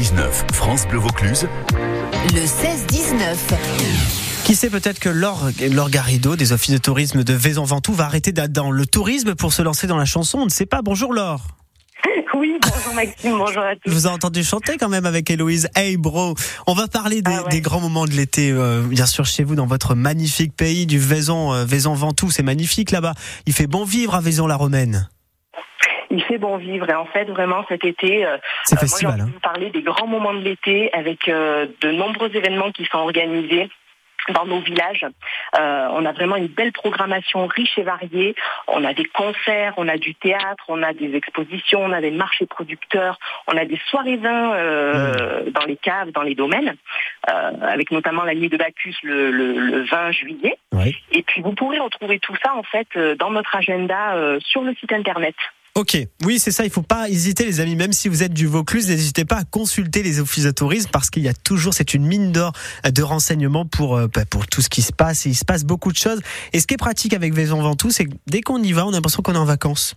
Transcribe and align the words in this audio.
16-19, 0.00 0.54
France 0.54 0.88
Bleu 0.88 0.98
Vaucluse. 0.98 1.46
Le 2.32 2.40
16-19. 2.40 3.36
Qui 4.44 4.54
sait 4.54 4.70
peut-être 4.70 4.98
que 4.98 5.10
Laure, 5.10 5.50
Laure 5.70 5.90
Garrido 5.90 6.36
des 6.36 6.52
offices 6.52 6.72
de 6.72 6.78
tourisme 6.78 7.22
de 7.22 7.34
Vaison-Ventoux 7.34 7.92
va 7.92 8.06
arrêter 8.06 8.32
d'être 8.32 8.50
dans 8.52 8.70
le 8.70 8.86
tourisme 8.86 9.34
pour 9.34 9.52
se 9.52 9.60
lancer 9.60 9.86
dans 9.86 9.98
la 9.98 10.06
chanson. 10.06 10.38
On 10.38 10.44
ne 10.46 10.50
sait 10.50 10.64
pas. 10.64 10.80
Bonjour 10.80 11.12
Laure. 11.12 11.42
Oui, 12.38 12.52
bonjour 12.62 12.94
Maxime, 12.94 13.32
bonjour 13.36 13.62
à 13.62 13.74
Je 13.74 13.78
tous. 13.84 13.90
vous 13.92 14.06
ai 14.06 14.10
entendu 14.10 14.42
chanter 14.42 14.78
quand 14.78 14.88
même 14.88 15.04
avec 15.04 15.28
Héloïse. 15.28 15.68
Hey 15.74 15.98
bro, 15.98 16.34
on 16.66 16.72
va 16.72 16.88
parler 16.88 17.20
des, 17.20 17.30
Ah 17.34 17.42
ouais. 17.42 17.50
des 17.50 17.60
grands 17.60 17.80
moments 17.80 18.06
de 18.06 18.12
l'été, 18.12 18.50
euh, 18.50 18.80
bien 18.82 19.04
sûr 19.04 19.26
chez 19.26 19.44
vous 19.44 19.56
dans 19.56 19.66
votre 19.66 19.94
magnifique 19.94 20.56
pays 20.56 20.86
du 20.86 20.98
Vaison, 20.98 21.52
euh, 21.52 21.64
Vaison-Ventoux. 21.66 22.30
C'est 22.30 22.42
magnifique 22.42 22.92
là-bas. 22.92 23.12
Il 23.44 23.52
fait 23.52 23.66
bon 23.66 23.84
vivre 23.84 24.14
à 24.14 24.22
Vaison-la-Romaine. 24.22 25.10
Il 26.10 26.22
fait 26.24 26.38
bon 26.38 26.56
vivre 26.56 26.88
et 26.90 26.94
en 26.94 27.06
fait 27.06 27.24
vraiment 27.24 27.64
cet 27.68 27.84
été, 27.84 28.24
euh, 28.26 28.30
euh, 28.30 28.36
moi 28.36 28.38
j'ai 28.70 28.76
festival. 28.76 29.12
envie 29.12 29.22
Hein. 29.22 29.30
vous 29.32 29.40
parler 29.40 29.70
des 29.70 29.82
grands 29.82 30.06
moments 30.06 30.34
de 30.34 30.40
l'été 30.40 30.92
avec 30.92 31.28
euh, 31.28 31.66
de 31.80 31.92
nombreux 31.92 32.34
événements 32.34 32.72
qui 32.72 32.84
sont 32.86 32.98
organisés 32.98 33.68
dans 34.34 34.44
nos 34.44 34.60
villages. 34.60 35.06
Euh, 35.58 35.88
on 35.92 36.04
a 36.04 36.12
vraiment 36.12 36.36
une 36.36 36.48
belle 36.48 36.72
programmation 36.72 37.46
riche 37.46 37.78
et 37.78 37.82
variée. 37.82 38.34
On 38.68 38.84
a 38.84 38.92
des 38.92 39.04
concerts, 39.06 39.74
on 39.76 39.88
a 39.88 39.96
du 39.96 40.14
théâtre, 40.14 40.64
on 40.68 40.82
a 40.82 40.92
des 40.92 41.14
expositions, 41.14 41.82
on 41.82 41.92
a 41.92 42.00
des 42.00 42.10
marchés 42.10 42.46
producteurs, 42.46 43.18
on 43.46 43.56
a 43.56 43.64
des 43.64 43.80
soirées 43.88 44.16
vins 44.16 44.52
euh, 44.54 45.50
dans 45.50 45.64
les 45.64 45.76
caves, 45.76 46.10
dans 46.12 46.22
les 46.22 46.34
domaines, 46.34 46.74
euh, 47.30 47.50
avec 47.62 47.90
notamment 47.90 48.24
la 48.24 48.34
nuit 48.34 48.48
de 48.48 48.56
Bacchus 48.56 48.94
le, 49.02 49.30
le, 49.30 49.52
le 49.52 49.82
20 49.84 50.12
juillet. 50.12 50.56
Oui. 50.72 50.94
Et 51.12 51.22
puis 51.22 51.40
vous 51.42 51.52
pourrez 51.52 51.78
retrouver 51.78 52.18
tout 52.18 52.36
ça 52.44 52.54
en 52.54 52.62
fait 52.62 52.88
dans 53.18 53.30
notre 53.30 53.56
agenda 53.56 54.14
sur 54.40 54.62
le 54.62 54.74
site 54.74 54.92
internet. 54.92 55.34
Ok, 55.76 55.96
oui 56.24 56.40
c'est 56.40 56.50
ça, 56.50 56.64
il 56.64 56.70
faut 56.70 56.82
pas 56.82 57.08
hésiter 57.08 57.44
les 57.44 57.60
amis, 57.60 57.76
même 57.76 57.92
si 57.92 58.08
vous 58.08 58.24
êtes 58.24 58.34
du 58.34 58.46
Vaucluse, 58.46 58.88
n'hésitez 58.88 59.24
pas 59.24 59.36
à 59.36 59.44
consulter 59.44 60.02
les 60.02 60.18
offices 60.18 60.44
de 60.44 60.50
tourisme 60.50 60.90
parce 60.92 61.10
qu'il 61.10 61.22
y 61.22 61.28
a 61.28 61.32
toujours, 61.32 61.74
c'est 61.74 61.94
une 61.94 62.04
mine 62.04 62.32
d'or 62.32 62.52
de 62.84 63.02
renseignements 63.02 63.64
pour, 63.66 63.96
euh, 63.96 64.08
bah, 64.08 64.24
pour 64.28 64.48
tout 64.48 64.62
ce 64.62 64.68
qui 64.68 64.82
se 64.82 64.92
passe, 64.92 65.26
et 65.26 65.30
il 65.30 65.36
se 65.36 65.44
passe 65.44 65.64
beaucoup 65.64 65.92
de 65.92 65.96
choses. 65.96 66.20
Et 66.52 66.58
ce 66.58 66.66
qui 66.66 66.74
est 66.74 66.76
pratique 66.76 67.14
avec 67.14 67.34
Vaison-Ventoux, 67.34 67.90
c'est 67.90 68.06
que 68.06 68.14
dès 68.26 68.40
qu'on 68.40 68.60
y 68.62 68.72
va, 68.72 68.84
on 68.84 68.90
a 68.90 68.92
l'impression 68.92 69.22
qu'on 69.22 69.34
est 69.34 69.38
en 69.38 69.44
vacances. 69.44 69.94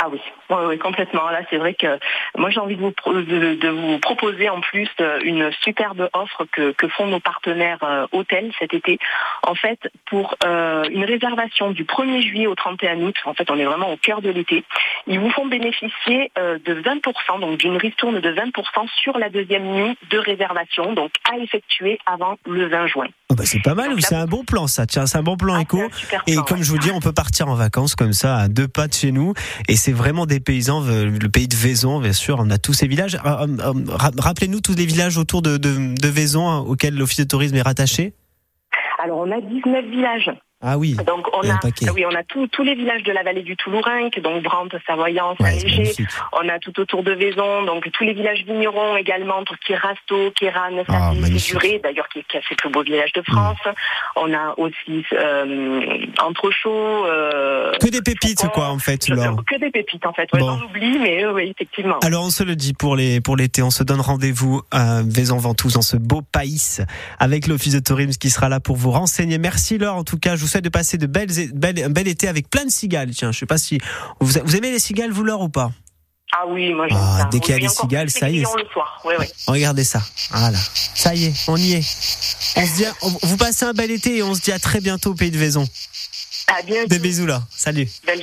Ah 0.00 0.08
oui, 0.12 0.20
oui, 0.50 0.56
oui, 0.68 0.78
complètement. 0.78 1.28
Là, 1.30 1.40
c'est 1.50 1.56
vrai 1.58 1.74
que 1.74 1.98
moi, 2.36 2.50
j'ai 2.50 2.60
envie 2.60 2.76
de 2.76 2.80
vous, 2.80 2.92
pro- 2.92 3.12
de, 3.14 3.54
de 3.54 3.68
vous 3.68 3.98
proposer 3.98 4.48
en 4.48 4.60
plus 4.60 4.88
euh, 5.00 5.18
une 5.24 5.50
superbe 5.62 6.08
offre 6.12 6.46
que, 6.52 6.72
que 6.72 6.88
font 6.88 7.06
nos 7.06 7.20
partenaires 7.20 7.78
euh, 7.82 8.06
hôtels 8.12 8.52
cet 8.58 8.74
été. 8.74 8.98
En 9.42 9.54
fait, 9.54 9.78
pour 10.06 10.36
euh, 10.44 10.84
une 10.90 11.04
réservation 11.04 11.70
du 11.70 11.84
1er 11.84 12.22
juillet 12.22 12.46
au 12.46 12.54
31 12.54 13.00
août, 13.02 13.16
en 13.24 13.34
fait, 13.34 13.50
on 13.50 13.58
est 13.58 13.64
vraiment 13.64 13.92
au 13.92 13.96
cœur 13.96 14.22
de 14.22 14.30
l'été, 14.30 14.64
ils 15.06 15.18
vous 15.20 15.30
font 15.30 15.46
bénéficier 15.46 16.30
euh, 16.38 16.58
de 16.64 16.74
20%, 16.80 17.40
donc 17.40 17.58
d'une 17.58 17.76
ristourne 17.76 18.20
de 18.20 18.30
20% 18.32 18.52
sur 19.02 19.18
la 19.18 19.28
deuxième 19.28 19.64
nuit 19.64 19.96
de 20.10 20.18
réservation, 20.18 20.92
donc 20.92 21.10
à 21.32 21.38
effectuer 21.38 21.98
avant 22.06 22.36
le 22.46 22.68
20 22.68 22.86
juin. 22.86 23.06
Oh, 23.28 23.34
bah, 23.34 23.44
c'est 23.44 23.62
pas 23.62 23.74
mal, 23.74 23.90
c'est 24.00 24.14
un 24.14 24.26
bon 24.26 24.44
plan 24.44 24.66
ça, 24.66 24.86
tiens, 24.86 25.06
c'est 25.06 25.18
un 25.18 25.22
bon 25.22 25.36
plan 25.36 25.54
Ah, 25.56 25.62
éco. 25.62 25.82
Et 26.26 26.34
plan, 26.34 26.44
comme 26.44 26.58
ouais. 26.58 26.64
je 26.64 26.70
vous 26.70 26.78
dis, 26.78 26.90
on 26.92 27.00
peut 27.00 27.12
partir 27.12 27.48
en 27.48 27.54
vacances 27.54 27.94
comme 27.96 28.12
ça 28.12 28.36
à 28.36 28.48
deux 28.48 28.68
pas 28.68 28.86
de 28.86 28.92
chez 28.94 29.10
nous. 29.10 29.34
Et 29.68 29.74
c'est 29.76 29.92
vraiment 29.92 30.26
des 30.26 30.35
paysans, 30.40 30.84
euh, 30.86 31.10
le 31.10 31.28
pays 31.28 31.48
de 31.48 31.56
Vaison, 31.56 32.00
bien 32.00 32.12
sûr. 32.12 32.36
On 32.40 32.50
a 32.50 32.58
tous 32.58 32.72
ces 32.72 32.86
villages. 32.86 33.16
Euh, 33.24 33.46
euh, 33.46 33.72
ra- 33.88 34.10
Rappelez-nous 34.18 34.60
tous 34.60 34.74
les 34.74 34.86
villages 34.86 35.16
autour 35.18 35.42
de 35.42 36.08
Vaison 36.08 36.48
hein, 36.48 36.58
auxquels 36.60 36.94
l'office 36.96 37.18
de 37.20 37.24
tourisme 37.24 37.56
est 37.56 37.62
rattaché. 37.62 38.14
Alors, 39.02 39.18
on 39.18 39.30
a 39.30 39.40
19 39.40 39.84
villages. 39.90 40.30
Ah 40.62 40.78
oui. 40.78 40.94
Donc 41.06 41.26
on 41.34 41.48
a 41.48 41.60
oui, 41.94 42.04
on 42.10 42.14
a 42.14 42.22
tous 42.22 42.46
tous 42.48 42.62
les 42.62 42.74
villages 42.74 43.02
de 43.02 43.12
la 43.12 43.22
vallée 43.22 43.42
du 43.42 43.56
Toulourinque, 43.56 44.18
donc 44.20 44.42
Brante, 44.42 44.74
Savoyant, 44.86 45.34
Ouais, 45.38 45.58
Saint-Léger. 45.58 45.92
on 46.32 46.48
a 46.48 46.58
tout 46.58 46.78
autour 46.80 47.02
de 47.02 47.12
Vaison, 47.12 47.62
donc 47.64 47.90
tous 47.92 48.04
les 48.04 48.14
villages 48.14 48.42
vignerons 48.46 48.96
également, 48.96 49.44
tout 49.44 49.54
ce 49.60 49.66
qui 49.66 49.72
est 49.74 49.76
Rasto, 49.76 50.30
Kéran, 50.34 50.82
Ah. 50.88 51.12
Mm. 51.14 51.36
Duré, 51.36 51.80
d'ailleurs 51.84 52.08
qui, 52.08 52.24
qui 52.24 52.36
a 52.38 52.40
fait 52.40 52.52
le 52.52 52.56
plus 52.56 52.70
beau 52.70 52.82
village 52.82 53.12
de 53.12 53.22
France. 53.22 53.58
On 54.16 54.32
a 54.32 54.54
aussi 54.56 55.04
euh, 55.12 56.06
Entrechaux. 56.22 57.04
Euh, 57.06 57.72
Que 57.78 57.88
des 57.88 58.00
pépites, 58.02 58.40
Faucon. 58.40 58.52
quoi, 58.54 58.68
en 58.70 58.78
fait, 58.78 59.08
Laure. 59.08 59.42
que 59.46 59.58
des 59.58 59.70
pépites 59.70 60.06
en 60.06 60.12
fait. 60.14 60.28
Ouais, 60.32 60.40
Bon. 60.40 60.58
On 60.60 60.64
oublie, 60.64 60.98
mais 60.98 61.24
euh, 61.24 61.32
oui, 61.34 61.52
effectivement. 61.54 61.98
Alors 62.02 62.24
on 62.24 62.30
se 62.30 62.42
le 62.42 62.56
dit 62.56 62.72
pour 62.72 62.96
les 62.96 63.20
pour 63.20 63.36
l'été, 63.36 63.62
on 63.62 63.70
se 63.70 63.82
donne 63.84 64.00
rendez-vous 64.00 64.62
à 64.70 65.02
Vaison-Ventoux 65.04 65.70
dans 65.72 65.82
ce 65.82 65.96
beau 65.96 66.22
pays 66.22 66.78
avec 67.18 67.46
l'office 67.46 67.74
de 67.74 67.80
tourisme 67.80 68.12
qui 68.18 68.30
sera 68.30 68.48
là 68.48 68.58
pour 68.60 68.76
vous 68.76 68.90
renseigner. 68.90 69.38
Merci 69.38 69.76
Laure 69.78 69.96
en 69.96 70.04
tout 70.04 70.18
cas, 70.18 70.36
je 70.36 70.45
vous 70.46 70.50
souhaite 70.52 70.64
de 70.64 70.68
passer 70.70 70.96
de 70.98 71.06
belles, 71.06 71.28
belles 71.54 71.84
un 71.84 71.88
bel 71.90 72.08
été 72.08 72.28
avec 72.28 72.48
plein 72.48 72.64
de 72.64 72.70
cigales. 72.70 73.10
Tiens, 73.10 73.32
je 73.32 73.38
sais 73.38 73.46
pas 73.46 73.58
si 73.58 73.78
vous, 74.20 74.32
vous 74.44 74.56
aimez 74.56 74.70
les 74.70 74.78
cigales 74.78 75.10
vous 75.10 75.24
Laure 75.24 75.42
ou 75.42 75.48
pas? 75.48 75.70
Ah 76.32 76.44
oui, 76.48 76.72
moi 76.74 76.86
j'aime 76.88 76.98
Ah, 77.00 77.18
ça. 77.22 77.28
dès 77.30 77.40
qu'il 77.40 77.54
y 77.54 77.56
a 77.56 77.60
des 77.60 77.68
cigales, 77.68 78.10
ça 78.10 78.18
y 78.20 78.22
est. 78.22 78.44
régulièrement 78.44 78.56
le 78.56 78.72
soir. 78.72 79.00
Oui, 79.04 79.14
oui. 79.18 79.26
Regardez 79.46 79.84
ça. 79.84 80.02
Voilà. 80.32 80.58
Ça 80.94 81.14
y 81.14 81.26
est, 81.26 81.32
on 81.48 81.56
y 81.56 81.74
est. 81.74 81.84
On 82.56 82.66
se 82.66 82.76
dit, 82.76 82.84
on- 83.02 83.26
vous 83.26 83.36
passez 83.36 83.64
un 83.64 83.72
bel 83.72 83.90
été 83.90 84.16
et 84.18 84.22
on 84.22 84.34
se 84.34 84.40
dit 84.40 84.52
à 84.52 84.58
très 84.58 84.80
bientôt 84.80 85.10
au 85.12 85.14
pays 85.14 85.30
de 85.30 85.38
Vaison. 85.38 85.66
À 86.48 86.62
bientôt. 86.62 86.88
Des 86.88 86.98
bisous 86.98 87.26
là. 87.26 87.42
Salut. 87.50 87.88
Belle 88.06 88.14